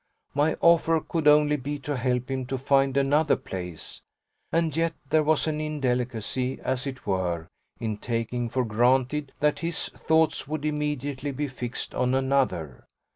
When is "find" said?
2.57-2.97